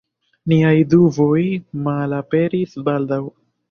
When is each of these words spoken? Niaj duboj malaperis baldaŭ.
Niaj 0.53 0.71
duboj 0.95 1.45
malaperis 1.91 2.79
baldaŭ. 2.91 3.27